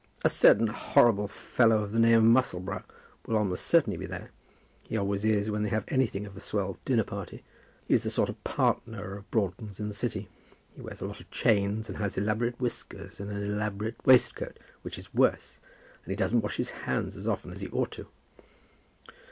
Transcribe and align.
"A 0.25 0.29
certain 0.29 0.65
horrible 0.65 1.27
fellow 1.27 1.83
of 1.83 1.91
the 1.91 1.99
name 1.99 2.17
of 2.17 2.23
Musselboro, 2.23 2.81
will 3.27 3.37
almost 3.37 3.67
certainly 3.67 3.97
be 3.97 4.07
there. 4.07 4.31
He 4.81 4.97
always 4.97 5.23
is 5.23 5.51
when 5.51 5.61
they 5.61 5.69
have 5.69 5.83
anything 5.89 6.25
of 6.25 6.35
a 6.35 6.41
swell 6.41 6.79
dinner 6.85 7.03
party. 7.03 7.43
He 7.87 7.93
is 7.93 8.03
a 8.07 8.09
sort 8.09 8.27
of 8.27 8.43
partner 8.43 9.15
of 9.15 9.29
Broughton's 9.29 9.79
in 9.79 9.89
the 9.89 9.93
City. 9.93 10.27
He 10.75 10.81
wears 10.81 11.01
a 11.01 11.05
lot 11.05 11.19
of 11.19 11.29
chains, 11.29 11.87
and 11.87 11.99
has 11.99 12.17
elaborate 12.17 12.59
whiskers, 12.59 13.19
and 13.19 13.29
an 13.29 13.43
elaborate 13.43 14.03
waistcoat, 14.03 14.57
which 14.81 14.97
is 14.97 15.13
worse; 15.13 15.59
and 16.03 16.11
he 16.11 16.15
doesn't 16.15 16.41
wash 16.41 16.57
his 16.57 16.71
hands 16.71 17.15
as 17.15 17.27
often 17.27 17.51
as 17.51 17.61
he 17.61 17.69
ought 17.69 17.91
to 17.91 18.05
do." 19.05 19.11